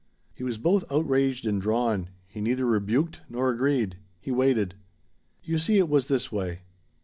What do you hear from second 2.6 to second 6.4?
rebuked nor agreed. He waited. "You see it was this